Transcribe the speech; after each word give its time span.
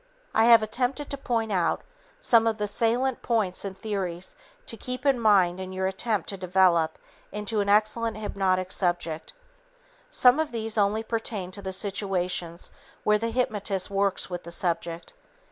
I 0.33 0.45
have 0.45 0.63
attempted 0.63 1.11
to 1.11 1.17
point 1.19 1.51
out 1.51 1.83
some 2.19 2.47
of 2.47 2.57
the 2.57 2.67
salient 2.67 3.21
points 3.21 3.63
and 3.63 3.77
theories 3.77 4.35
to 4.65 4.75
keep 4.75 5.05
in 5.05 5.19
mind 5.19 5.59
in 5.59 5.71
your 5.71 5.85
attempt 5.85 6.27
to 6.29 6.37
develop 6.37 6.97
into 7.31 7.59
an 7.59 7.69
excellent 7.69 8.17
hypnotic 8.17 8.71
subject. 8.71 9.33
Some 10.09 10.39
of 10.39 10.51
these 10.51 10.75
only 10.75 11.03
pertain 11.03 11.51
to 11.51 11.61
the 11.61 11.71
situations 11.71 12.71
where 13.03 13.19
the 13.19 13.29
hypnotist 13.29 13.91
works 13.91 14.27
with 14.27 14.41
the 14.43 14.51
subject. 14.51 15.13